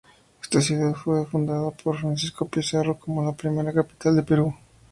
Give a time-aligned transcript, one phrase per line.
[0.41, 4.55] Esta ciudad fue fundada por Francisco Pizarro como la primera capital del Perú.